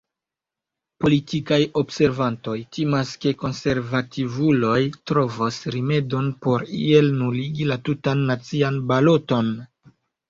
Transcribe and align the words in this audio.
Politikaj 1.03 1.59
observantoj 1.81 2.55
timas, 2.77 3.11
ke 3.25 3.33
konservativuloj 3.43 4.79
trovos 5.11 5.59
rimedon 5.77 6.33
por 6.47 6.67
iel 6.81 7.13
nuligi 7.21 7.69
la 7.73 7.79
tutan 7.91 8.25
nacian 8.33 8.81
baloton. 8.95 9.53